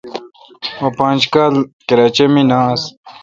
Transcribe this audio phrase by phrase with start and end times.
[0.79, 1.53] مہ پانچ کال
[1.87, 2.83] کراچے°مے° نہ آس۔